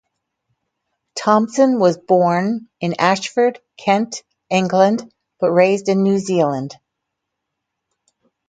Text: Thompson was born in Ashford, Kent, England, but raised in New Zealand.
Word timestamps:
Thompson 1.13 1.77
was 1.77 1.95
born 1.95 2.67
in 2.79 2.99
Ashford, 2.99 3.59
Kent, 3.77 4.23
England, 4.49 5.13
but 5.39 5.51
raised 5.51 5.89
in 5.89 6.01
New 6.01 6.17
Zealand. 6.17 6.73